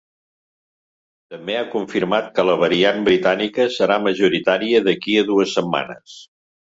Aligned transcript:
També 1.33 1.57
ha 1.59 1.67
confirmat 1.75 2.31
que 2.39 2.45
la 2.51 2.55
variant 2.63 3.05
britànica 3.09 3.67
serà 3.79 3.99
majoritària 4.07 4.81
d’aquí 4.89 5.19
a 5.21 5.27
dues 5.33 5.55
setmanes. 5.59 6.17